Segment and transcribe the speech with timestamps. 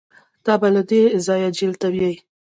[0.45, 2.17] تا به له دې ځايه جېل ته بيايي.